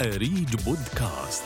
أريج 0.00 0.56
بودكاست 0.64 1.44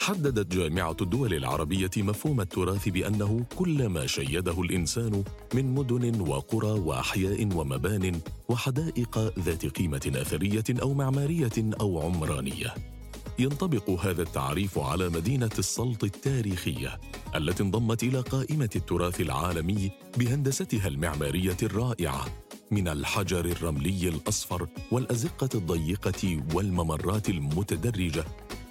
حددت 0.00 0.56
جامعة 0.56 0.96
الدول 1.00 1.34
العربية 1.34 1.90
مفهوم 1.96 2.40
التراث 2.40 2.88
بأنه 2.88 3.44
كل 3.56 3.86
ما 3.86 4.06
شيده 4.06 4.60
الإنسان 4.60 5.24
من 5.54 5.74
مدن 5.74 6.20
وقرى 6.20 6.80
وأحياء 6.80 7.56
ومبان 7.56 8.20
وحدائق 8.48 9.38
ذات 9.38 9.66
قيمة 9.66 10.12
أثرية 10.16 10.82
أو 10.82 10.94
معمارية 10.94 11.74
أو 11.80 12.00
عمرانية. 12.00 12.93
ينطبق 13.38 13.90
هذا 13.90 14.22
التعريف 14.22 14.78
على 14.78 15.08
مدينة 15.08 15.50
السلط 15.58 16.04
التاريخية 16.04 17.00
التي 17.34 17.62
انضمت 17.62 18.02
إلى 18.02 18.20
قائمة 18.20 18.70
التراث 18.76 19.20
العالمي 19.20 19.90
بهندستها 20.18 20.88
المعمارية 20.88 21.56
الرائعة 21.62 22.24
من 22.70 22.88
الحجر 22.88 23.44
الرملي 23.44 24.08
الأصفر 24.08 24.68
والأزقة 24.90 25.48
الضيقة 25.54 26.42
والممرات 26.54 27.28
المتدرجة 27.28 28.24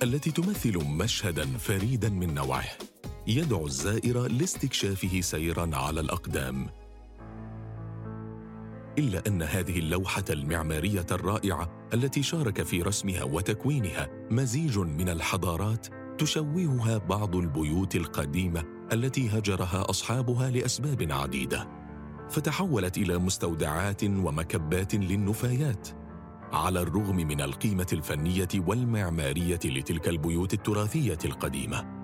التي 0.04 0.32
تمثل 0.32 0.78
مشهدا 0.86 1.46
فريدا 1.58 2.10
من 2.10 2.34
نوعه 2.34 2.70
يدعو 3.28 3.66
الزائر 3.66 4.28
لاستكشافه 4.28 5.22
سيرا 5.22 5.70
على 5.74 6.00
الأقدام 6.00 6.68
إلا 8.98 9.24
أن 9.28 9.42
هذه 9.42 9.80
اللوحة 9.80 10.24
المعمارية 10.30 11.06
الرائعة 11.12 11.88
التي 11.94 12.24
شارك 12.24 12.64
في 12.64 12.82
رسمها 12.82 13.24
وتكوينها 13.24 14.10
مزيج 14.32 14.80
من 14.80 15.10
الحضارات 15.10 15.88
تشوهها 16.18 16.98
بعض 16.98 17.36
البيوت 17.36 17.96
القديمة 17.96 18.64
التي 18.94 19.30
هجرها 19.30 19.90
أصحابها 19.90 20.50
لأسباب 20.50 21.12
عديدة. 21.12 21.68
فتحولت 22.30 22.98
إلى 22.98 23.18
مستودعات 23.18 24.04
ومكبات 24.04 24.96
للنفايات. 24.96 25.90
على 26.52 26.82
الرغم 26.82 27.16
من 27.16 27.42
القيمة 27.42 27.88
الفنية 27.94 28.48
والمعمارية 28.56 29.60
لتلك 29.66 30.10
البيوت 30.10 30.54
التراثية 30.54 31.20
القديمة. 31.26 32.03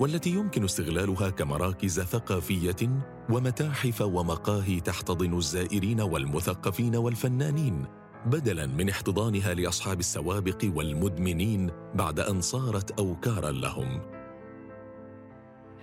والتي 0.00 0.30
يمكن 0.30 0.64
استغلالها 0.64 1.30
كمراكز 1.30 2.00
ثقافية 2.00 2.90
ومتاحف 3.30 4.00
ومقاهي 4.00 4.80
تحتضن 4.80 5.34
الزائرين 5.34 6.00
والمثقفين 6.00 6.96
والفنانين 6.96 7.84
بدلا 8.26 8.66
من 8.66 8.88
احتضانها 8.88 9.54
لأصحاب 9.54 10.00
السوابق 10.00 10.70
والمدمنين 10.74 11.70
بعد 11.94 12.20
أن 12.20 12.40
صارت 12.40 12.98
اوكارا 13.00 13.50
لهم. 13.50 14.00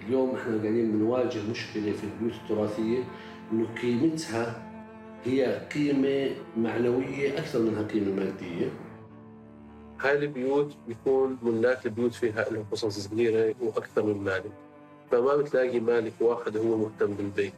اليوم 0.08 0.36
إحنا 0.36 0.58
قاعدين 0.58 0.92
بنواجه 0.92 1.42
مشكلة 1.52 1.92
في 1.92 2.04
البيوت 2.04 2.34
التراثية 2.44 3.04
إنه 3.52 3.68
قيمتها 3.82 4.70
هي 5.24 5.68
قيمة 5.74 6.36
معنوية 6.58 7.38
أكثر 7.40 7.60
منها 7.62 7.84
قيمة 7.84 8.14
مادية. 8.14 8.74
هاي 10.04 10.18
البيوت 10.18 10.74
بيكون 10.88 11.38
ملاك 11.44 11.86
البيوت 11.86 12.14
فيها 12.14 12.50
لهم 12.52 12.66
قصص 12.72 13.00
صغيرة 13.00 13.56
وأكثر 13.62 14.04
من 14.04 14.24
مالك 14.24 14.52
فما 15.12 15.36
بتلاقي 15.36 15.80
مالك 15.80 16.14
واحد 16.20 16.58
هو 16.58 16.78
مهتم 16.78 17.14
بالبيت 17.14 17.54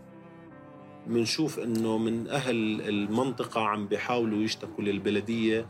بنشوف 1.07 1.59
إنه 1.59 1.97
من 1.97 2.27
أهل 2.27 2.81
المنطقة 2.81 3.61
عم 3.61 3.87
بيحاولوا 3.87 4.43
يشتكوا 4.43 4.83
للبلدية 4.83 5.65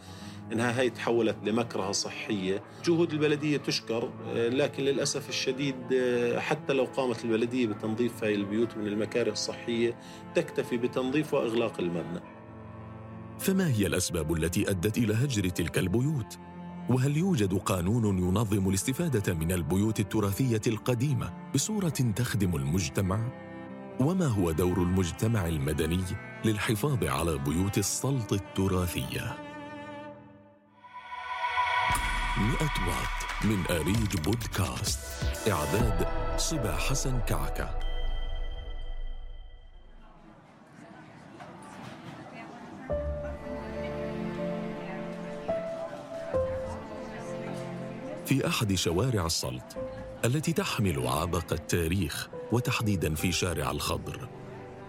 إنها 0.51 0.81
هي 0.81 0.89
تحولت 0.89 1.35
لمكرهة 1.43 1.91
صحية، 1.91 2.63
جهود 2.85 3.13
البلدية 3.13 3.57
تشكر 3.57 4.11
لكن 4.35 4.83
للأسف 4.83 5.29
الشديد 5.29 5.75
حتى 6.37 6.73
لو 6.73 6.83
قامت 6.83 7.25
البلدية 7.25 7.67
بتنظيف 7.67 8.23
هاي 8.23 8.35
البيوت 8.35 8.77
من 8.77 8.87
المكاره 8.87 9.31
الصحية 9.31 9.97
تكتفي 10.35 10.77
بتنظيف 10.77 11.33
وإغلاق 11.33 11.79
المبنى. 11.79 12.19
فما 13.39 13.71
هي 13.71 13.87
الأسباب 13.87 14.33
التي 14.33 14.69
أدت 14.69 14.97
إلى 14.97 15.13
هجر 15.13 15.49
تلك 15.49 15.77
البيوت؟ 15.77 16.37
وهل 16.89 17.17
يوجد 17.17 17.53
قانون 17.53 18.17
ينظم 18.19 18.69
الاستفادة 18.69 19.33
من 19.33 19.51
البيوت 19.51 19.99
التراثية 19.99 20.61
القديمة 20.67 21.33
بصورة 21.53 21.89
تخدم 21.89 22.55
المجتمع؟ 22.55 23.19
وما 23.99 24.27
هو 24.27 24.51
دور 24.51 24.77
المجتمع 24.77 25.47
المدني 25.47 26.03
للحفاظ 26.45 27.03
على 27.03 27.37
بيوت 27.37 27.77
السلط 27.77 28.33
التراثية؟ 28.33 29.37
مئة 32.37 32.87
واط 32.87 33.45
من 33.45 33.63
أريج 33.69 34.17
بودكاست 34.25 34.99
إعداد 35.51 36.07
صبا 36.37 36.75
حسن 36.75 37.19
كعكة 37.19 37.84
في 48.25 48.47
أحد 48.47 48.73
شوارع 48.73 49.25
السلط 49.25 49.77
التي 50.25 50.53
تحمل 50.53 51.07
عبق 51.07 51.53
التاريخ 51.53 52.29
وتحديدا 52.51 53.15
في 53.15 53.31
شارع 53.31 53.71
الخضر. 53.71 54.29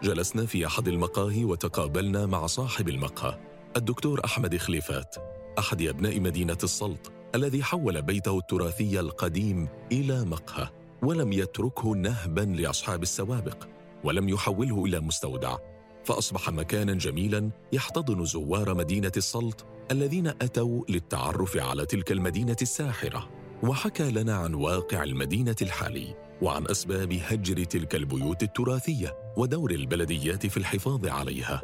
جلسنا 0.02 0.46
في 0.46 0.66
أحد 0.66 0.88
المقاهي 0.88 1.44
وتقابلنا 1.44 2.26
مع 2.26 2.46
صاحب 2.46 2.88
المقهى 2.88 3.38
الدكتور 3.76 4.24
أحمد 4.24 4.56
خليفات 4.56 5.16
أحد 5.58 5.82
أبناء 5.82 6.20
مدينة 6.20 6.58
السلط 6.62 7.12
الذي 7.34 7.62
حول 7.62 8.02
بيته 8.02 8.38
التراثي 8.38 9.00
القديم 9.00 9.68
إلى 9.92 10.24
مقهى 10.24 10.68
ولم 11.02 11.32
يتركه 11.32 11.88
نهبا 11.88 12.40
لأصحاب 12.40 13.02
السوابق 13.02 13.64
ولم 14.04 14.28
يحوله 14.28 14.84
إلى 14.84 15.00
مستودع. 15.00 15.56
فأصبح 16.04 16.50
مكانا 16.50 16.94
جميلا 16.94 17.50
يحتضن 17.72 18.24
زوار 18.24 18.74
مدينة 18.74 19.12
السلط 19.16 19.66
الذين 19.90 20.26
أتوا 20.26 20.84
للتعرف 20.88 21.56
على 21.56 21.86
تلك 21.86 22.12
المدينة 22.12 22.56
الساحرة 22.62 23.30
وحكى 23.62 24.10
لنا 24.10 24.36
عن 24.36 24.54
واقع 24.54 25.02
المدينة 25.02 25.56
الحالي 25.62 26.14
وعن 26.42 26.66
أسباب 26.70 27.12
هجر 27.12 27.64
تلك 27.64 27.94
البيوت 27.94 28.42
التراثية 28.42 29.16
ودور 29.36 29.70
البلديات 29.70 30.46
في 30.46 30.56
الحفاظ 30.56 31.06
عليها. 31.06 31.62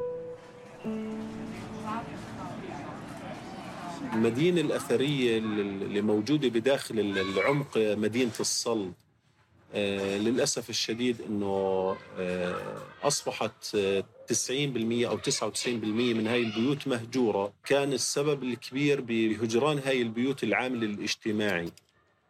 المدينة 4.12 4.60
الأثرية 4.60 5.38
اللي 5.38 6.00
موجودة 6.00 6.48
بداخل 6.48 7.00
العمق 7.00 7.78
مدينة 7.78 8.32
الصلب. 8.40 8.92
آه 9.74 10.18
للأسف 10.18 10.70
الشديد 10.70 11.20
أنه 11.20 11.96
آه 12.18 12.82
أصبحت 13.02 13.76
90% 13.76 13.76
أو 15.06 15.18
99% 15.18 15.76
من 15.76 16.26
هاي 16.26 16.42
البيوت 16.42 16.88
مهجورة. 16.88 17.52
كان 17.64 17.92
السبب 17.92 18.42
الكبير 18.42 19.00
بهجران 19.00 19.78
هاي 19.78 20.02
البيوت 20.02 20.44
العامل 20.44 20.84
الاجتماعي 20.84 21.72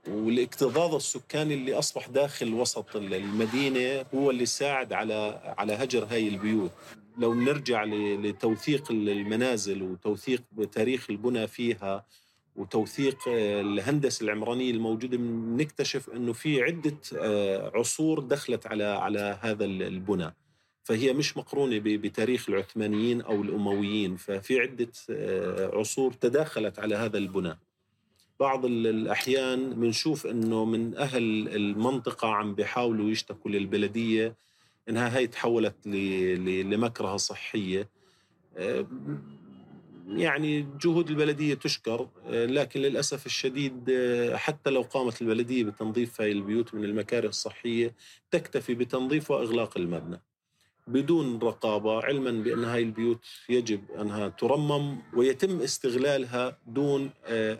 والاكتظاظ 0.09 0.95
السكاني 0.95 1.55
اللي 1.55 1.75
أصبح 1.75 2.09
داخل 2.09 2.55
وسط 2.55 2.97
المدينة 2.97 4.05
هو 4.15 4.31
اللي 4.31 4.47
ساعد 4.47 4.93
على 4.93 5.41
على 5.59 5.73
هجر 5.73 6.05
هاي 6.11 6.29
البيوت. 6.29 6.71
لو 7.19 7.35
نرجع 7.35 7.85
لتوثيق 7.85 8.91
المنازل 8.91 9.83
وتوثيق 9.83 10.43
تاريخ 10.73 11.07
البنى 11.11 11.47
فيها 11.47 12.05
وتوثيق 12.57 13.19
الهندسة 13.29 14.25
العمرانية 14.25 14.71
الموجودة 14.71 15.19
نكتشف 15.63 16.11
إنه 16.11 16.33
في 16.33 16.63
عدة 16.63 16.99
عصور 17.75 18.21
دخلت 18.21 18.67
على 18.67 18.85
على 18.85 19.39
هذا 19.41 19.65
البنى. 19.65 20.35
فهي 20.83 21.13
مش 21.13 21.37
مقرونة 21.37 21.81
بتاريخ 21.85 22.49
العثمانيين 22.49 23.21
أو 23.21 23.43
الأمويين 23.43 24.17
ففي 24.17 24.61
عدة 24.61 24.93
عصور 25.79 26.13
تداخلت 26.13 26.79
على 26.79 26.95
هذا 26.95 27.19
البنى. 27.19 27.59
بعض 28.41 28.65
الأحيان 28.65 29.71
بنشوف 29.71 30.27
أنه 30.27 30.65
من 30.65 30.97
أهل 30.97 31.49
المنطقة 31.49 32.29
عم 32.29 32.55
بيحاولوا 32.55 33.11
يشتكوا 33.11 33.51
للبلدية 33.51 34.35
أنها 34.89 35.19
هي 35.19 35.27
تحولت 35.27 35.87
لمكرهة 35.87 37.17
صحية. 37.17 37.89
يعني 40.17 40.67
جهود 40.81 41.11
البلدية 41.11 41.55
تشكر 41.55 42.09
لكن 42.29 42.81
للأسف 42.81 43.27
الشديد 43.27 43.91
حتى 44.35 44.71
لو 44.71 44.83
قامت 44.83 45.23
البلدية 45.23 45.65
بتنظيف 45.65 46.21
هاي 46.21 46.33
البيوت 46.33 46.75
من 46.75 46.85
المكاره 46.85 47.29
الصحية 47.29 47.95
تكتفي 48.31 48.75
بتنظيف 48.75 49.31
وإغلاق 49.31 49.79
المبنى. 49.79 50.21
بدون 50.87 51.39
رقابة 51.39 52.03
علما 52.03 52.31
بأن 52.31 52.65
هاي 52.65 52.83
البيوت 52.83 53.25
يجب 53.49 53.81
أنها 54.01 54.29
ترمم 54.29 54.99
ويتم 55.17 55.61
استغلالها 55.61 56.59
دون 56.67 57.11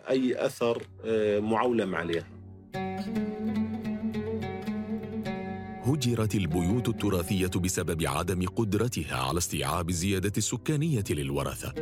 أي 0.09 0.45
أثر 0.45 0.83
معولم 1.39 1.95
عليها. 1.95 2.27
هجرت 5.85 6.35
البيوت 6.35 6.89
التراثية 6.89 7.47
بسبب 7.47 8.03
عدم 8.07 8.45
قدرتها 8.45 9.15
على 9.15 9.37
استيعاب 9.37 9.89
الزيادة 9.89 10.31
السكانية 10.37 11.03
للورثة. 11.09 11.73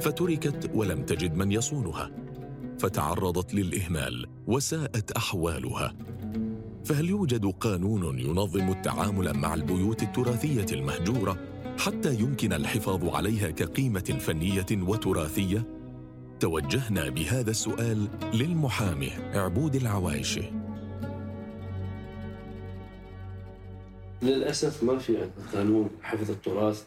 فتركت 0.00 0.70
ولم 0.74 1.02
تجد 1.02 1.34
من 1.34 1.52
يصونها 1.52 2.10
فتعرضت 2.78 3.54
للإهمال 3.54 4.26
وساءت 4.46 5.12
أحوالها. 5.12 5.94
فهل 6.84 7.08
يوجد 7.08 7.46
قانون 7.46 8.18
ينظم 8.18 8.70
التعامل 8.70 9.34
مع 9.34 9.54
البيوت 9.54 10.02
التراثية 10.02 10.66
المهجورة 10.72 11.38
حتى 11.78 12.14
يمكن 12.14 12.52
الحفاظ 12.52 13.08
عليها 13.08 13.50
كقيمة 13.50 14.18
فنية 14.20 14.66
وتراثية؟ 14.72 15.66
توجهنا 16.40 17.08
بهذا 17.08 17.50
السؤال 17.50 18.08
للمحامي 18.34 19.10
عبود 19.34 19.74
العوايشه 19.74 20.50
للأسف 24.22 24.82
ما 24.82 24.98
في 24.98 25.12
عندنا 25.16 25.52
قانون 25.54 25.90
حفظ 26.02 26.30
التراث 26.30 26.84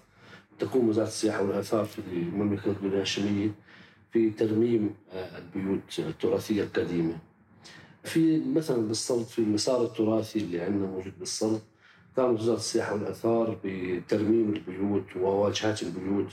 تقوم 0.60 0.90
وزارة 0.90 1.08
السياحة 1.08 1.44
والآثار 1.44 1.86
في 1.86 2.00
المملكة 2.00 2.66
الاردنيه 2.66 2.90
الهاشمية 2.90 3.52
في 4.12 4.30
ترميم 4.30 4.96
آه، 5.14 5.38
البيوت 5.38 6.00
التراثية 6.00 6.64
القديمة. 6.64 7.18
في 8.04 8.40
مثلا 8.56 8.88
بالسلط 8.88 9.28
في 9.28 9.40
المسار 9.40 9.84
التراثي 9.86 10.40
اللي 10.40 10.62
عندنا 10.62 10.86
موجود 10.88 11.20
بالسلط 11.20 11.62
قامت 12.18 12.40
وزارة 12.40 12.58
السياحة 12.58 12.94
والآثار 12.94 13.58
بترميم 13.64 14.54
البيوت 14.54 15.16
وواجهات 15.16 15.84
البيوت 15.84 16.28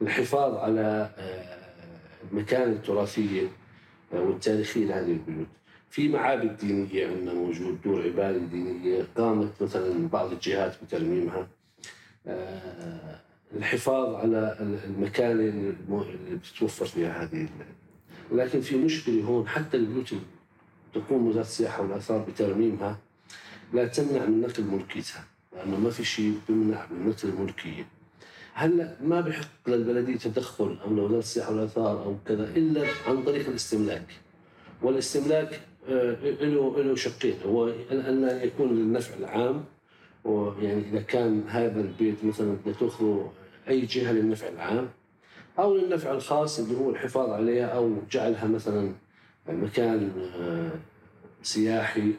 للحفاظ 0.00 0.54
على 0.54 1.10
آه، 1.18 1.60
المكانه 2.32 2.72
التراثية 2.72 3.48
آه، 4.14 4.20
والتاريخية 4.20 4.84
لهذه 4.86 5.12
البيوت. 5.12 5.46
في 5.90 6.08
معابد 6.08 6.56
دينية 6.56 7.06
عندنا 7.06 7.34
موجود 7.34 7.80
دور 7.84 8.02
عباده 8.02 8.38
دينية 8.38 9.06
قامت 9.16 9.62
مثلا 9.62 10.08
بعض 10.08 10.32
الجهات 10.32 10.74
بترميمها. 10.84 11.48
الحفاظ 13.56 14.14
على 14.14 14.56
المكان 14.60 15.30
اللي 15.30 15.72
بتتوفر 16.36 16.86
فيها 16.86 17.22
هذه 17.22 17.48
لكن 18.32 18.60
في 18.60 18.76
مشكلة 18.76 19.22
هون 19.24 19.48
حتى 19.48 19.76
البيوت 19.76 20.14
تقوم 20.94 21.26
وزارة 21.26 21.42
السياحة 21.44 21.82
والآثار 21.82 22.18
بترميمها 22.18 22.98
لا 23.72 23.86
تمنع 23.86 24.24
من 24.26 24.40
نقل 24.40 24.64
ملكيتها 24.64 25.24
لأنه 25.56 25.76
ما 25.76 25.90
في 25.90 26.04
شيء 26.04 26.38
بيمنع 26.48 26.86
من 26.90 27.08
نقل 27.08 27.28
الملكية. 27.28 27.86
هلأ 28.54 28.96
ما 29.02 29.20
بحق 29.20 29.48
للبلدية 29.66 30.16
تدخل 30.16 30.78
أو 30.84 30.94
لوزارة 30.94 31.18
السياحة 31.18 31.50
والآثار 31.50 32.04
أو 32.04 32.16
كذا 32.26 32.44
إلا 32.44 32.86
عن 33.06 33.22
طريق 33.22 33.48
الاستملاك. 33.48 34.06
والاستملاك 34.82 35.60
آه، 35.88 36.16
له 36.40 36.82
له 36.82 36.94
شقين 36.94 37.34
هو 37.46 37.68
ان 37.90 38.40
يكون 38.42 38.76
للنفع 38.76 39.14
العام 39.14 39.64
ويعني 40.24 40.88
إذا 40.88 41.00
كان 41.00 41.42
هذا 41.48 41.80
البيت 41.80 42.24
مثلا 42.24 42.56
بدك 42.66 42.76
تاخذه 42.80 43.32
أي 43.68 43.80
جهة 43.80 44.12
للنفع 44.12 44.48
العام 44.48 44.88
أو 45.58 45.76
للنفع 45.76 46.12
الخاص 46.12 46.58
اللي 46.58 46.78
هو 46.78 46.90
الحفاظ 46.90 47.30
عليها 47.30 47.66
أو 47.66 47.96
جعلها 48.10 48.46
مثلا 48.46 48.92
مكان 49.48 50.10
آه، 50.40 50.70
سياحي 51.42 52.12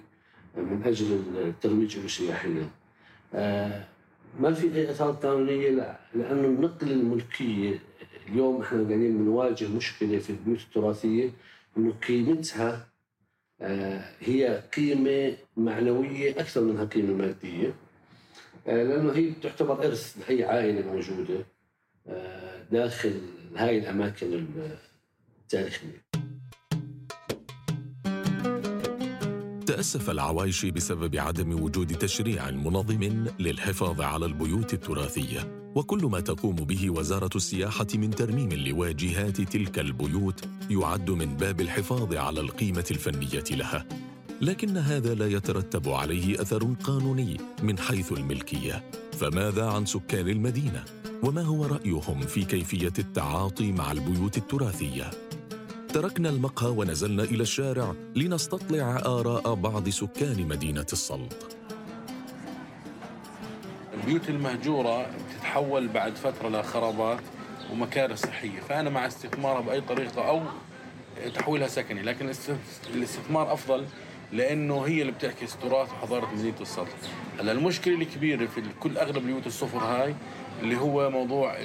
من 0.58 0.84
أجل 0.86 1.22
الترويج 1.38 1.98
له 1.98 2.08
سياحيا. 2.08 2.70
آه، 3.34 3.86
ما 4.40 4.54
في 4.54 4.76
أي 4.76 4.92
أثار 4.92 5.12
قانونيه 5.12 5.98
لأنه 6.16 6.48
نقل 6.48 6.92
الملكية 6.92 7.80
اليوم 8.28 8.62
إحنا 8.62 8.78
قاعدين 8.84 9.18
بنواجه 9.18 9.68
مشكلة 9.68 10.20
في 10.20 10.30
البيوت 10.30 10.60
التراثية 10.60 11.30
إنه 11.78 11.94
قيمتها 12.08 12.88
آه، 13.62 14.02
هي 14.20 14.64
قيمة 14.76 15.38
معنوية 15.58 16.32
أكثر 16.32 16.62
منها 16.62 16.86
قيمة 16.86 17.14
مادية. 17.14 17.74
آه، 18.68 18.84
لأنه 18.84 19.12
هي 19.14 19.32
تعتبر 19.44 19.86
إرث 19.86 20.18
لاي 20.18 20.44
عائلة 20.44 20.82
موجودة 20.94 21.46
آه، 22.08 22.64
داخل 22.72 23.22
هاي 23.56 23.78
الأماكن 23.78 24.46
التاريخية. 25.44 26.02
تأسف 29.66 30.10
العوايشي 30.10 30.72
بسبب 30.72 31.16
عدم 31.16 31.64
وجود 31.64 31.88
تشريع 31.98 32.52
منظم 32.52 33.26
للحفاظ 33.40 34.02
على 34.02 34.26
البيوت 34.26 34.74
التراثية 34.74 35.62
وكل 35.76 36.06
ما 36.06 36.20
تقوم 36.20 36.56
به 36.56 36.90
وزارة 36.90 37.30
السياحة 37.36 37.88
من 37.96 38.10
ترميم 38.10 38.50
لواجهات 38.54 39.42
تلك 39.42 39.80
البيوت 39.80 40.46
يعد 40.70 41.10
من 41.12 41.38
باب 41.38 41.62
الحفاظ 41.62 42.16
على 42.16 42.40
القيمة 42.42 42.86
الفنية 42.92 43.44
لها 43.52 43.86
لكن 44.42 44.78
هذا 44.78 45.14
لا 45.14 45.28
يترتب 45.28 45.90
عليه 45.90 46.42
أثر 46.42 46.74
قانوني 46.84 47.38
من 47.64 47.80
حيث 47.80 48.12
الملكية. 48.12 48.84
فماذا 49.20 49.66
عن 49.66 49.86
سكان 49.86 50.28
المدينة؟ 50.28 50.84
وما 51.24 51.42
هو 51.42 51.66
رأيهم 51.66 52.22
في 52.22 52.46
كيفية 52.46 52.94
التعاطي 53.00 53.72
مع 53.72 53.92
البيوت 53.92 54.38
التراثية؟ 54.38 55.12
تركنا 55.94 56.30
المقهى 56.30 56.70
ونزلنا 56.70 57.24
إلى 57.24 57.44
الشارع 57.44 57.94
لنستطلع 58.16 59.02
آراء 59.06 59.54
بعض 59.54 59.90
سكان 59.90 60.48
مدينة 60.48 60.88
السلط. 60.94 61.56
البيوت 63.94 64.30
المهجورة 64.30 65.06
تتحول 65.38 65.88
بعد 65.88 66.16
فترة 66.16 66.50
لخرابات 66.50 67.20
ومكارث 67.72 68.22
صحية. 68.26 68.60
فأنا 68.60 68.90
مع 68.90 69.08
استثمارها 69.08 69.62
بأي 69.62 69.82
طريقة 69.82 70.28
أو 70.28 70.42
تحويلها 71.36 71.68
سكني. 71.68 72.02
لكن 72.02 72.32
الاستثمار 72.96 73.54
أفضل 73.54 73.86
لأنه 74.34 74.82
هي 74.82 75.02
اللي 75.02 75.12
بتعكس 75.12 75.58
تراث 75.58 75.92
وحضارة 75.92 76.30
مدينة 76.36 76.62
السلط 76.62 76.88
هلا 77.40 77.52
المشكلة 77.52 77.96
الكبيرة 77.96 78.46
في 78.46 78.62
كل 78.80 78.98
أغلب 78.98 79.26
بيوت 79.26 79.48
الصفر 79.48 79.78
هاي 79.78 80.16
اللي 80.62 80.78
هو 80.78 81.10
موضوع 81.10 81.56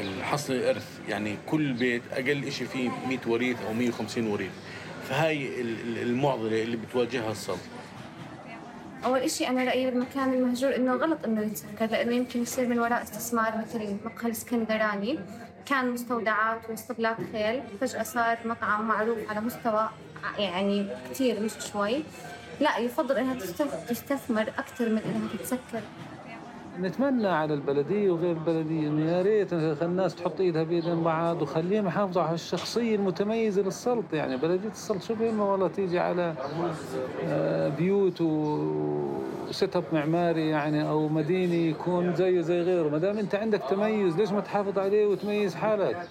الحصل 0.00 0.52
الإرث. 0.52 1.00
يعني 1.08 1.36
كل 1.46 1.72
بيت 1.72 2.02
أقل 2.12 2.52
شيء 2.52 2.66
فيه 2.66 2.90
100 3.08 3.18
وريث 3.26 3.62
أو 3.62 3.72
150 3.72 4.26
وريث. 4.26 4.50
فهاي 5.08 5.60
المعضلة 6.02 6.62
اللي 6.62 6.76
بتواجهها 6.76 7.30
السلط 7.30 7.58
أول 9.04 9.30
شيء 9.30 9.48
أنا 9.48 9.64
رأيي 9.64 9.90
بالمكان 9.90 10.32
المهجور 10.32 10.76
إنه 10.76 10.94
غلط 10.94 11.18
إنه 11.24 11.42
يتسكر 11.42 11.86
لأنه 11.86 12.14
يمكن 12.14 12.42
يصير 12.42 12.68
من 12.68 12.78
وراء 12.78 13.02
استثمار 13.02 13.52
مثل 13.58 13.96
مقهى 14.04 14.26
الإسكندراني. 14.26 15.18
كان 15.66 15.90
مستودعات 15.90 16.70
واسطبلات 16.70 17.16
خيل. 17.32 17.62
فجأة 17.80 18.02
صار 18.02 18.38
مطعم 18.44 18.88
معروف 18.88 19.18
على 19.28 19.40
مستوى 19.40 19.88
يعني 20.38 20.86
كثير 21.10 21.40
مش 21.40 21.52
شوي. 21.72 22.04
لا 22.60 22.78
يفضل 22.78 23.16
إنها 23.16 23.34
تستثمر 23.88 24.48
أكثر 24.58 24.88
من 24.88 24.98
إنها 24.98 25.28
تتسكر. 25.38 25.82
نتمنى 26.80 27.28
على 27.28 27.54
البلدية 27.54 28.10
وغير 28.10 28.30
البلدية 28.30 28.88
إنه 28.88 29.10
يا 29.12 29.22
ريت 29.22 29.52
الناس 29.82 30.14
تحط 30.14 30.40
إيدها 30.40 30.62
بايدين 30.62 31.02
بعض 31.02 31.42
وخليهم 31.42 31.86
يحافظوا 31.86 32.22
على 32.22 32.34
الشخصية 32.34 32.94
المتميزة 32.96 33.62
للسلط. 33.62 34.04
يعني 34.12 34.36
بلدية 34.36 34.68
السلط 34.68 35.02
شو 35.02 35.14
بيهمها 35.14 35.44
والله 35.46 35.68
تيجي 35.68 35.98
على 35.98 36.34
آه، 37.24 37.68
بيوت 37.68 38.20
و 38.20 39.76
setup 39.76 39.84
معماري 39.92 40.48
يعني 40.48 40.88
أو 40.88 41.08
مدينة 41.08 41.54
يكون 41.54 42.14
زيه 42.14 42.40
زي 42.40 42.60
غيره. 42.60 42.88
ما 42.88 42.98
دام 42.98 43.18
أنت 43.18 43.34
عندك 43.34 43.62
تميز 43.70 44.16
ليش 44.16 44.30
ما 44.30 44.40
تحافظ 44.40 44.78
عليه 44.78 45.06
وتميز 45.06 45.54
حالك؟ 45.54 46.08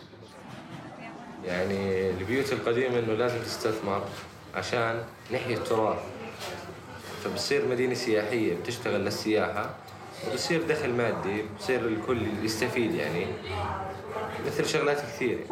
يعني 1.45 2.09
البيوت 2.09 2.53
القديمة 2.53 2.99
إنه 2.99 3.13
لازم 3.13 3.39
تستثمر 3.39 4.01
عشان 4.55 4.95
نحيي 5.33 5.53
التراث. 5.53 5.99
فبصير 7.23 7.67
مدينة 7.67 7.93
سياحية 7.93 8.55
بتشتغل 8.55 9.01
للسياحة. 9.01 9.69
وبصير 10.27 10.67
دخل 10.67 10.93
مادي 10.93 11.43
بصير 11.59 11.87
الكل 11.87 12.21
يستفيد 12.43 12.93
يعني. 12.93 13.25
مثل 14.45 14.65
شغلات 14.65 15.01
كثيرة. 15.01 15.43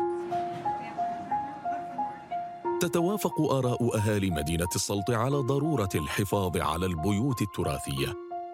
تتوافق 2.82 3.42
آراء 3.42 3.98
أهالي 3.98 4.30
مدينة 4.30 4.68
السلط 4.76 5.12
على 5.12 5.36
ضرورة 5.38 5.90
الحفاظ 5.96 6.58
على 6.58 6.86
البيوت 6.86 7.42
التراثية 7.42 8.14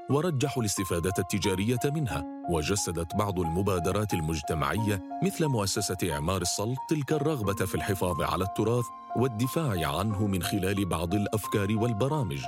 ورجحوا 0.09 0.61
الاستفادة 0.63 1.13
التجارية 1.19 1.79
منها 1.85 2.23
وجسدت 2.49 3.15
بعض 3.15 3.39
المبادرات 3.39 4.13
المجتمعية 4.13 5.01
مثل 5.23 5.45
مؤسسة 5.45 5.97
إعمار 6.11 6.41
السلط 6.41 6.77
تلك 6.89 7.13
الرغبة 7.13 7.65
في 7.65 7.75
الحفاظ 7.75 8.21
على 8.21 8.43
التراث 8.43 8.85
والدفاع 9.15 9.97
عنه 9.97 10.27
من 10.27 10.43
خلال 10.43 10.85
بعض 10.85 11.13
الأفكار 11.13 11.77
والبرامج. 11.77 12.41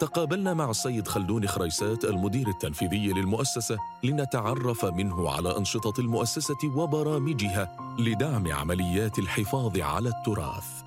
تقابلنا 0.00 0.54
مع 0.54 0.70
السيد 0.70 1.08
خلدون 1.08 1.46
خريسات 1.46 2.04
المدير 2.04 2.48
التنفيذي 2.48 3.12
للمؤسسة 3.12 3.76
لنتعرف 4.04 4.84
منه 4.84 5.30
على 5.30 5.58
أنشطة 5.58 6.00
المؤسسة 6.00 6.76
وبرامجها 6.76 7.76
لدعم 7.98 8.52
عمليات 8.52 9.18
الحفاظ 9.18 9.80
على 9.80 10.08
التراث. 10.08 10.82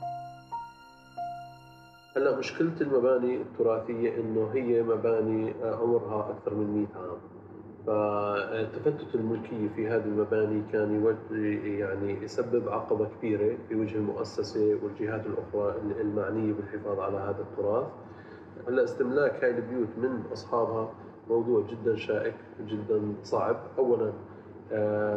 هلا 2.17 2.37
مشكلة 2.37 2.73
المباني 2.81 3.35
التراثية 3.35 4.15
إنه 4.17 4.49
هي 4.53 4.83
مباني 4.83 5.53
عمرها 5.63 6.29
أكثر 6.29 6.55
من 6.55 6.87
100 6.95 7.03
عام. 7.03 7.17
فتفتت 7.87 9.15
الملكية 9.15 9.67
في 9.75 9.87
هذه 9.87 10.05
المباني 10.05 10.63
كان 10.71 11.15
يعني 11.79 12.23
يسبب 12.23 12.69
عقبة 12.69 13.07
كبيرة 13.17 13.57
في 13.69 13.75
وجه 13.75 13.95
المؤسسة 13.95 14.79
والجهات 14.83 15.25
الأخرى 15.25 15.81
المعنية 16.01 16.53
بالحفاظ 16.53 16.99
على 16.99 17.17
هذا 17.17 17.41
التراث. 17.41 17.87
هلا 18.67 18.83
استملاك 18.83 19.43
هاي 19.43 19.57
البيوت 19.57 19.87
من 19.97 20.23
أصحابها 20.33 20.93
موضوع 21.29 21.63
جدا 21.67 21.95
شائك 21.95 22.35
جدا 22.67 23.13
صعب. 23.23 23.55
أولا 23.77 24.13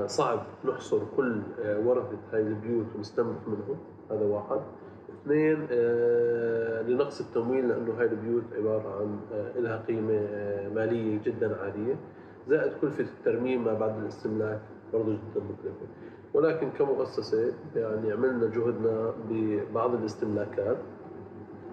صعب 0.07 0.43
نحصر 0.65 0.99
كل 1.17 1.43
ورثة 1.85 2.19
هاي 2.33 2.41
البيوت 2.43 2.87
ونستنبط 2.97 3.49
منهم. 3.49 3.77
هذا 4.11 4.25
واحد. 4.25 4.61
اثنين 5.23 5.67
آه، 5.71 6.83
لنقص 6.83 7.21
التمويل 7.21 7.69
لأنه 7.69 7.93
هاي 7.99 8.07
البيوت 8.07 8.45
عبارة 8.57 9.01
عن 9.01 9.19
آه، 9.33 9.61
لها 9.61 9.77
قيمة 9.89 10.15
آه، 10.15 10.69
مالية 10.69 11.21
جدا 11.25 11.57
عالية. 11.63 11.95
زائد 12.49 12.73
كلفه 12.81 13.05
الترميم 13.19 13.65
ما 13.65 13.75
بعد 13.75 13.99
الاستملاك 13.99 14.61
برضه 14.93 15.13
جدا 15.13 15.41
مكلفة. 15.45 15.87
ولكن 16.35 16.71
كمؤسسة 16.71 17.53
يعني 17.77 18.13
عملنا 18.13 18.47
جهدنا 18.47 19.15
ببعض 19.31 19.95
الاستملاكات. 19.95 20.77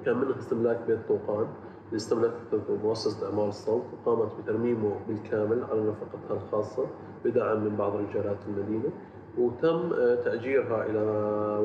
كان 0.05 0.17
منها 0.17 0.39
استملاك 0.39 0.79
بيت 0.87 0.99
طوقان 1.07 1.47
اللي 1.87 1.95
استملكته 1.95 2.75
مؤسسة 2.83 3.27
اعمار 3.29 3.47
الصوت 3.47 3.83
وقامت 3.93 4.31
بترميمه 4.43 4.95
بالكامل 5.07 5.63
على 5.71 5.81
نفقتها 5.81 6.33
الخاصة 6.43 6.85
بدعم 7.25 7.63
من 7.63 7.75
بعض 7.75 7.95
رجالات 7.95 8.37
المدينة 8.47 8.89
وتم 9.37 9.93
آه، 9.93 10.15
تأجيرها 10.15 10.85
إلى 10.85 10.99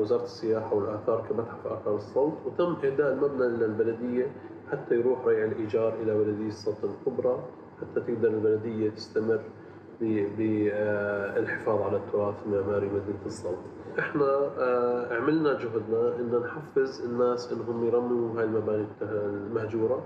وزارة 0.01 0.23
السياحة 0.23 0.75
والآثار 0.75 1.25
كمتحف 1.29 1.67
آثار 1.67 1.95
الصوت 1.95 2.33
وتم 2.45 2.75
إهداء 2.83 3.13
المبنى 3.13 3.47
للبلدية 3.47 4.31
حتى 4.71 4.95
يروح 4.95 5.25
ريع 5.25 5.45
الإيجار 5.45 5.93
إلى 5.93 6.17
بلدية 6.17 6.47
السلطة 6.47 6.89
الكبرى 6.99 7.39
حتى 7.81 8.01
تقدر 8.01 8.29
البلدية 8.29 8.89
تستمر 8.89 9.39
بالحفاظ 10.01 11.81
على 11.81 11.97
التراث 11.97 12.35
المعماري 12.45 12.85
مدينة 12.87 13.25
السلط 13.25 13.57
إحنا 13.99 14.25
آه، 14.57 15.15
عملنا 15.15 15.53
جهدنا 15.53 16.15
إن 16.19 16.41
نحفز 16.45 17.01
الناس 17.05 17.53
إنهم 17.53 17.87
يرمموا 17.87 18.39
هاي 18.39 18.43
المباني 18.43 18.85
المهجورة. 19.01 20.03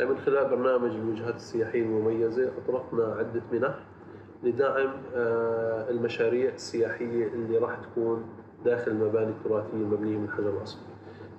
من 0.00 0.18
خلال 0.18 0.48
برنامج 0.50 0.90
الوجهات 0.90 1.34
السياحية 1.34 1.82
المميزة 1.82 2.50
أطلقنا 2.58 3.04
عدة 3.04 3.42
منح 3.52 3.78
لدعم 4.42 4.92
آه، 5.14 5.90
المشاريع 5.90 6.52
السياحية 6.54 7.26
اللي 7.26 7.58
راح 7.58 7.76
تكون 7.76 8.24
داخل 8.64 8.90
المباني 8.90 9.30
التراثية 9.30 9.72
المبنية 9.74 10.18
من 10.18 10.30
حجر 10.30 10.62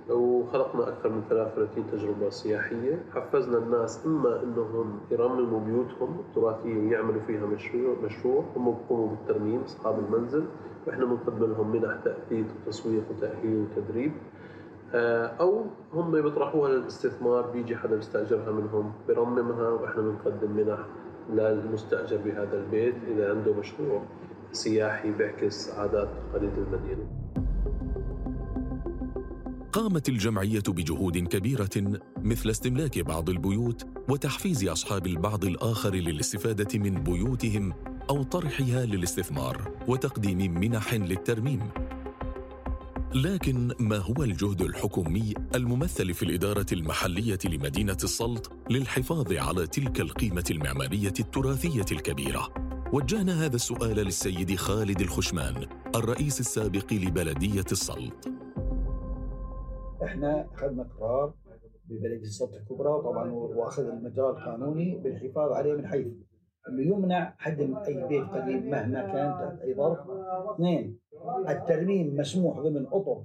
وخلقنا 0.09 0.87
أكثر 0.87 1.09
من 1.09 1.21
33 1.29 1.91
تجربة 1.91 2.29
سياحية، 2.29 3.05
حفزنا 3.13 3.57
الناس 3.57 4.05
إما 4.05 4.43
إنهم 4.43 4.99
يرمموا 5.11 5.59
بيوتهم 5.59 6.19
التراثية 6.19 6.77
ويعملوا 6.77 7.21
فيها 7.27 7.45
مشروع 7.45 7.95
مشروع 8.03 8.43
هم 8.55 8.71
بيقوموا 8.71 9.07
بالترميم 9.09 9.61
أصحاب 9.61 9.99
المنزل 9.99 10.45
وإحنا 10.87 11.05
بنقدم 11.05 11.45
لهم 11.45 11.71
منح 11.71 11.99
تأثيث 12.03 12.45
وتسويق 12.67 13.03
وتأهيل 13.11 13.65
وتدريب. 13.71 14.11
آه، 14.93 15.25
أو 15.25 15.65
هم 15.93 16.11
بيطرحوها 16.11 16.69
للاستثمار 16.69 17.51
بيجي 17.51 17.75
حدا 17.75 17.95
بيستأجرها 17.95 18.51
منهم 18.51 18.91
برممها 19.07 19.69
وإحنا 19.69 20.01
بنقدم 20.01 20.51
منح 20.51 20.79
للمستأجر 21.29 22.17
بهذا 22.25 22.57
البيت 22.57 22.95
إذا 23.07 23.29
عنده 23.29 23.53
مشروع 23.53 24.01
سياحي 24.51 25.11
بيعكس 25.11 25.79
عادات 25.79 26.07
وتقاليد 26.09 26.57
المدينة. 26.57 27.24
قامت 29.75 30.09
الجمعية 30.09 30.63
بجهود 30.67 31.17
كبيرة 31.17 31.99
مثل 32.17 32.49
استملاك 32.49 32.99
بعض 32.99 33.29
البيوت 33.29 33.87
وتحفيز 34.09 34.67
أصحاب 34.67 35.07
البعض 35.07 35.45
الآخر 35.45 35.95
للاستفادة 35.95 36.79
من 36.79 37.03
بيوتهم 37.03 37.73
أو 38.09 38.23
طرحها 38.23 38.85
للاستثمار 38.85 39.71
وتقديم 39.87 40.53
منح 40.53 40.93
للترميم. 40.93 41.59
لكن 43.13 43.71
ما 43.79 43.97
هو 43.97 44.23
الجهد 44.23 44.61
الحكومي 44.61 45.33
الممثل 45.55 46.13
في 46.13 46.23
الإدارة 46.23 46.65
المحلية 46.71 47.39
لمدينة 47.45 47.97
السلط 48.03 48.51
للحفاظ 48.69 49.33
على 49.33 49.67
تلك 49.67 49.99
القيمة 49.99 50.45
المعمارية 50.51 51.13
التراثية 51.19 51.85
الكبيرة؟ 51.91 52.53
وجهنا 52.93 53.45
هذا 53.45 53.55
السؤال 53.55 53.95
للسيد 53.95 54.55
خالد 54.55 55.01
الخشمان 55.01 55.67
الرئيس 55.95 56.39
السابق 56.39 56.93
لبلدية 56.93 57.65
السلط. 57.71 58.44
إحنا 60.05 60.47
اخذنا 60.53 60.83
قرار 60.99 61.33
ببلديه 61.85 62.21
السلط 62.21 62.53
الكبرى 62.53 62.89
وطبعا 62.89 63.31
واخذ 63.31 63.83
المجال 63.83 64.25
القانوني 64.25 64.97
بالحفاظ 64.97 65.51
عليه 65.51 65.73
من 65.73 65.87
حيث 65.87 66.07
أنه 66.69 66.81
يمنع 66.81 67.35
هدم 67.39 67.77
أي 67.77 68.07
بيت 68.07 68.23
قديم 68.23 68.69
مهما 68.69 69.01
كان 69.01 69.31
تحت 69.31 69.61
أي 69.61 69.75
ظرف 69.75 69.99
اثنين 70.55 70.99
الترميم 71.49 72.15
مسموح 72.15 72.59
ضمن 72.59 72.85
أطر 72.87 73.23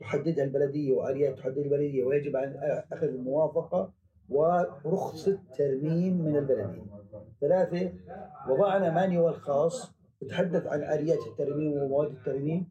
تحددها 0.00 0.44
البلدية 0.44 0.92
وآليات 0.92 1.38
تحددها 1.38 1.64
البلدية 1.64 2.04
ويجب 2.04 2.36
ان 2.36 2.56
أخذ 2.92 3.06
الموافقة 3.06 3.92
ورخصه 4.28 5.38
ترميم 5.58 6.24
من 6.24 6.36
البلدية. 6.36 6.82
ثلاثة 7.40 7.92
وضعنا 8.50 8.94
manual 8.94 9.34
خاص 9.34 9.94
يتحدث 10.22 10.66
عن 10.66 10.82
آليات 10.82 11.18
الترميم 11.26 11.72
ومواد 11.72 12.10
الترميم. 12.10 12.70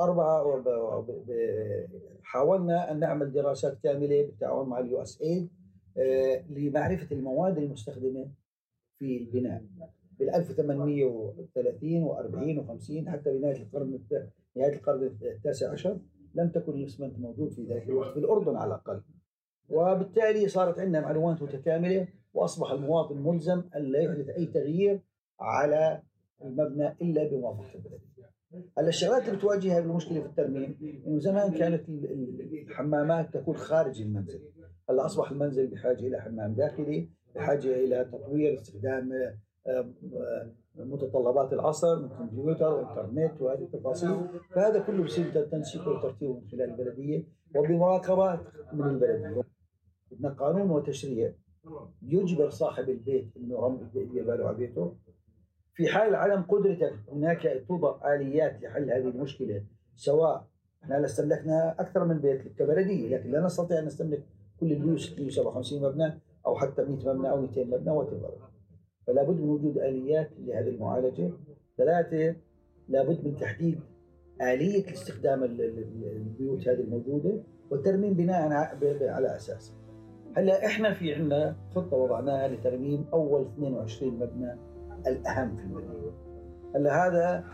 أربعة 0.00 0.64
حاولنا 2.22 2.90
أن 2.90 3.00
نعمل 3.00 3.32
دراسات 3.32 3.78
كاملة 3.82 4.22
بالتعاون 4.26 4.68
مع 4.68 4.78
ال 4.78 5.02
USAID 5.02 5.48
لمعرفة 6.50 7.16
المواد 7.16 7.58
المستخدمة 7.58 8.30
في 8.98 9.16
البناء 9.18 9.64
بال 10.18 10.30
1830 10.34 12.08
و40 12.08 12.60
و50 12.60 13.08
حتى 13.08 13.38
بنهاية 13.38 13.62
القرن 13.62 14.00
نهاية 14.56 14.72
القرن 14.72 15.16
التاسع 15.22 15.72
عشر 15.72 15.98
لم 16.34 16.48
تكن 16.48 16.72
الاسمنت 16.74 17.18
موجود 17.18 17.52
في 17.52 17.64
ذلك 17.64 17.88
الوقت 17.88 18.12
في 18.12 18.18
الاردن 18.18 18.56
على 18.56 18.68
الأقل 18.68 19.02
وبالتالي 19.68 20.48
صارت 20.48 20.78
عندنا 20.78 21.00
معلومات 21.00 21.42
متكاملة 21.42 22.08
وأصبح 22.34 22.70
المواطن 22.70 23.22
ملزم 23.22 23.62
الا 23.76 23.98
يحدث 24.00 24.28
أي 24.28 24.46
تغيير 24.46 25.00
على 25.40 26.02
المبنى 26.44 26.88
إلا 27.02 27.28
بموافقة 27.28 27.74
البلديه. 27.74 28.09
هلا 28.78 28.88
الشغلات 28.88 29.24
اللي 29.24 29.36
بتواجهها 29.36 29.78
المشكلة 29.78 30.20
في 30.20 30.26
الترميم 30.26 30.78
إنه 31.06 31.18
زمان 31.18 31.52
كانت 31.52 31.88
الحمامات 32.68 33.34
تكون 33.34 33.56
خارج 33.56 34.02
المنزل، 34.02 34.40
هلأ 34.90 35.06
أصبح 35.06 35.30
المنزل 35.30 35.66
بحاجة 35.66 36.06
إلى 36.06 36.20
حمام 36.20 36.54
داخلي، 36.54 37.08
بحاجة 37.34 37.74
إلى 37.74 38.04
تطوير 38.04 38.54
استخدام 38.54 39.12
آه، 39.12 39.34
آه، 39.66 40.50
متطلبات 40.76 41.52
العصر 41.52 42.02
من 42.02 42.08
كمبيوتر 42.08 42.72
وانترنت 42.72 43.40
وهذه 43.40 43.62
التفاصيل. 43.62 44.16
فهذا 44.54 44.78
كله 44.80 45.04
بصير 45.04 45.44
تنسيقه 45.44 45.90
وترتيبه 45.90 46.34
من 46.34 46.48
خلال 46.48 46.70
البلدية 46.70 47.26
وبمراقبه 47.56 48.40
من 48.72 48.84
البلدية. 48.84 49.42
بدنا 50.10 50.28
قانون 50.28 50.70
وتشريع. 50.70 51.32
يجبر 52.02 52.50
صاحب 52.50 52.88
البيت 52.88 53.36
إنه 53.36 53.90
يدير 53.94 54.26
باله 54.26 54.46
على 54.46 54.56
بيته. 54.56 54.96
في 55.80 55.88
حال 55.88 56.14
عدم 56.14 56.42
قدرتك 56.42 56.94
هناك 57.12 57.64
توضع 57.68 58.14
آليات 58.14 58.62
لحل 58.62 58.90
هذه 58.90 59.08
المشكلة 59.08 59.64
سواء 59.96 60.46
إحنا 60.82 61.04
استملكنا 61.04 61.74
أكثر 61.78 62.04
من 62.04 62.18
بيت 62.18 62.48
كبلدية 62.58 63.16
لكن 63.16 63.30
لا 63.30 63.40
نستطيع 63.40 63.78
أن 63.78 63.84
نستملك 63.84 64.22
كل 64.60 64.72
البيوت 64.72 64.98
657 64.98 65.82
مبنى 65.82 66.20
أو 66.46 66.56
حتى 66.56 66.82
100 66.82 67.14
مبنى 67.14 67.30
أو 67.30 67.40
200 67.40 67.64
مبنى 67.64 67.90
وتبقى 67.90 68.30
فلا 69.06 69.22
بد 69.22 69.40
من 69.40 69.48
وجود 69.48 69.78
آليات 69.78 70.30
لهذه 70.38 70.68
المعالجة. 70.68 71.30
ثلاثة 71.78 72.36
لابد 72.88 73.24
من 73.24 73.36
تحديد 73.36 73.80
آلية 74.42 74.92
استخدام 74.92 75.44
البيوت 75.44 76.68
هذه 76.68 76.80
الموجودة 76.80 77.42
والترميم 77.70 78.14
بناء 78.14 78.52
على 79.02 79.36
أساس. 79.36 79.74
هلأ 80.36 80.66
إحنا 80.66 80.94
في 80.94 81.14
عندنا 81.14 81.56
خطة 81.74 81.96
وضعناها 81.96 82.48
لترميم 82.48 83.06
أول 83.12 83.42
22 83.42 84.14
مبنى 84.14 84.69
الأهم 85.06 85.56
في 85.56 85.62
المدينة. 85.62 86.12
هلا 86.74 87.06
هذا 87.06 87.44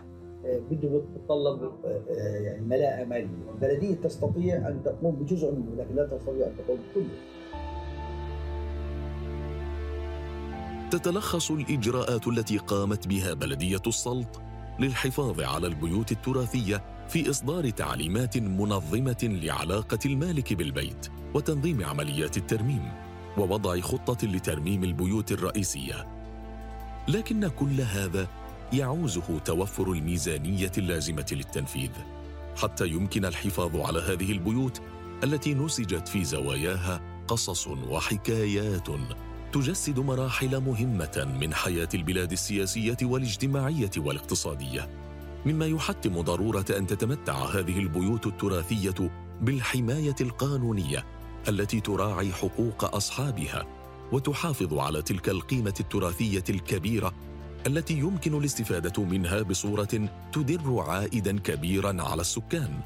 آه، 0.47 0.59
بده 0.71 0.89
بتطلب 0.89 1.63
آه، 1.63 2.03
آه، 2.11 2.37
يعني 2.39 2.61
ملاءة 2.61 3.05
مالية، 3.05 3.51
البلديه 3.55 3.95
تستطيع 3.95 4.57
أن 4.57 4.83
تقوم 4.85 5.17
بجزء 5.17 5.53
منه 5.53 5.75
لكن 5.83 5.95
لا 5.95 6.07
تستطيع 6.07 6.47
أن 6.47 6.53
تقوم 6.59 6.79
بكله. 6.91 7.09
تتلخص 10.91 11.51
الإجراءات 11.51 12.29
التي 12.29 12.59
قامت 12.59 13.09
بها 13.09 13.35
بلدية 13.35 13.83
السلط 13.87 14.41
للحفاظ 14.79 15.41
على 15.41 15.67
البيوت 15.67 16.13
التراثية 16.13 16.83
في 17.09 17.31
إصدار 17.31 17.71
تعليمات 17.71 18.39
منظمة 18.39 19.17
لعلاقة 19.23 19.99
المالك 20.07 20.53
بالبيت 20.53 21.09
وتنظيم 21.35 21.85
عمليات 21.85 22.37
الترميم 22.37 22.83
ووضع 23.39 23.81
خطة 23.81 24.29
لترميم 24.29 24.85
البيوت 24.85 25.33
الرئيسية. 25.33 26.16
لكن 27.09 27.49
كل 27.49 27.81
هذا 27.81 28.29
يعوزه 28.73 29.39
توفر 29.39 29.93
الميزانية 29.93 30.73
اللازمة 30.79 31.27
للتنفيذ. 31.33 31.91
حتى 32.57 32.89
يمكن 32.89 33.25
الحفاظ 33.25 33.77
على 33.77 33.99
هذه 33.99 34.33
البيوت 34.33 34.81
التي 35.25 35.55
نسجت 35.55 36.09
في 36.09 36.25
زواياها 36.25 37.01
قصص 37.29 37.67
وحكايات 37.67 38.89
تجسد 39.53 39.99
مراحل 39.99 40.61
مهمة 40.61 41.37
من 41.41 41.55
حياة 41.55 41.89
البلاد 41.95 42.33
السياسية 42.33 42.97
والاجتماعية 43.03 43.91
والاقتصادية. 43.97 44.91
مما 45.47 45.67
يحتم 45.67 46.21
ضرورة 46.21 46.65
أن 46.71 46.87
تتمتع 46.87 47.35
هذه 47.35 47.79
البيوت 47.79 48.27
التراثية 48.27 49.11
بالحماية 49.41 50.17
القانونية 50.21 51.05
التي 51.49 51.81
تراعي 51.81 52.33
حقوق 52.33 52.95
أصحابها 52.95 53.67
وتحافظ 54.13 54.75
على 54.75 55.03
تلك 55.03 55.29
القيمة 55.29 55.75
التراثية 55.81 56.45
الكبيرة 56.51 57.13
التي 57.67 57.99
يمكن 57.99 58.39
الاستفادة 58.39 59.03
منها 59.03 59.43
بصورة 59.43 60.09
تدر 60.33 60.81
عائدا 60.89 61.39
كبيرا 61.39 62.03
على 62.03 62.21
السكان 62.21 62.81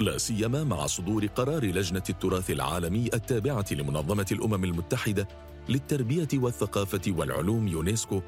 لا 0.00 0.18
سيما 0.18 0.64
مع 0.64 0.86
صدور 0.86 1.26
قرار 1.26 1.64
لجنة 1.64 2.02
التراث 2.10 2.50
العالمي 2.50 3.10
التابعة 3.14 3.66
لمنظمة 3.70 4.26
الأمم 4.32 4.64
المتحدة 4.64 5.28
للتربية 5.68 6.28
والثقافة 6.34 7.00
والعلوم 7.08 7.68
يونسكو 7.68 8.22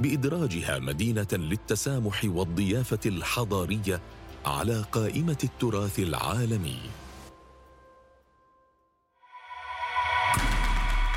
بإدراجها 0.00 0.78
مدينة 0.78 1.26
للتسامح 1.32 2.24
والضيافة 2.24 2.98
الحضارية 3.06 4.00
على 4.46 4.84
قائمة 4.92 5.38
التراث 5.44 5.98
العالمي. 5.98 6.78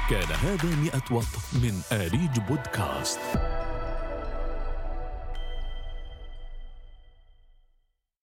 كان 0.09 0.31
هذا 0.31 0.75
مئة 0.75 1.01
واط 1.11 1.23
من 1.53 1.81
آريج 1.91 2.39
بودكاست. 2.49 3.19